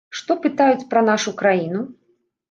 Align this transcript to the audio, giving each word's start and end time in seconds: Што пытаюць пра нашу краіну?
Што 0.19 0.35
пытаюць 0.45 0.87
пра 0.93 1.03
нашу 1.09 1.33
краіну? 1.41 1.83